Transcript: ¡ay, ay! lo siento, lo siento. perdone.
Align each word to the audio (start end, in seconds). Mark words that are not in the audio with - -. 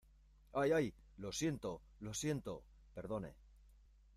¡ay, 0.53 0.71
ay! 0.71 0.93
lo 1.17 1.31
siento, 1.31 1.79
lo 1.99 2.15
siento. 2.15 2.63
perdone. 2.95 3.35